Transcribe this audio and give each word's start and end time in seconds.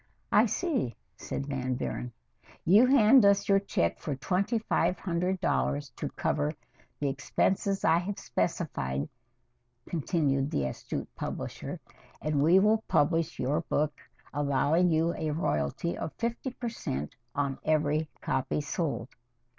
"I 0.31 0.47
see," 0.47 0.95
said 1.15 1.45
Van 1.45 1.75
Buren. 1.75 2.11
"You 2.65 2.87
hand 2.87 3.23
us 3.23 3.47
your 3.47 3.59
check 3.59 3.99
for 3.99 4.15
twenty 4.15 4.57
five 4.57 4.97
hundred 4.97 5.39
dollars 5.41 5.91
to 5.97 6.09
cover 6.09 6.53
the 6.99 7.07
expenses 7.07 7.85
I 7.85 7.99
have 7.99 8.17
specified," 8.17 9.07
continued 9.85 10.49
the 10.49 10.65
astute 10.65 11.09
publisher, 11.15 11.79
"and 12.19 12.41
we 12.41 12.57
will 12.57 12.81
publish 12.87 13.37
your 13.37 13.61
book, 13.61 13.93
allowing 14.33 14.89
you 14.89 15.13
a 15.13 15.29
royalty 15.29 15.95
of 15.95 16.13
fifty 16.17 16.49
per 16.49 16.69
cent 16.69 17.15
on 17.35 17.59
every 17.63 18.09
copy 18.21 18.59
sold." 18.59 19.07